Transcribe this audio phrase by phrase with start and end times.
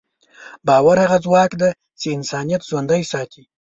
[0.67, 3.43] باور هغه ځواک دی چې انسانیت ژوندی ساتي.